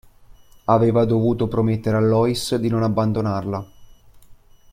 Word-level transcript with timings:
Aveva 0.65 1.05
dovuto 1.05 1.47
promettere 1.47 1.95
a 1.95 1.99
Lois 1.99 2.55
di 2.55 2.69
non 2.69 2.81
abbandonarla. 2.81 3.67